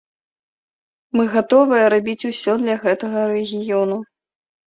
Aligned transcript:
Мы 1.17 1.23
гатовыя 1.33 1.83
рабіць 1.95 2.27
усё 2.31 2.53
для 2.63 2.75
гэтага 2.85 3.19
рэгіёну. 3.35 3.97